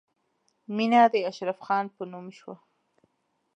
[0.75, 2.55] مینه د اشرف خان په نوم شوه